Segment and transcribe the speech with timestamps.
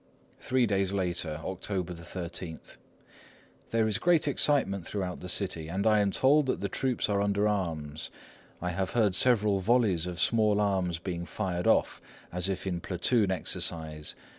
[0.39, 2.75] Three days later, October 13:—
[3.69, 7.21] "There is great excitement throughout the city, and I am told that the troops are
[7.21, 8.09] under arms.
[8.63, 12.01] I have heard several volleys of small arms being fired off,
[12.31, 14.15] as if in platoon exercise.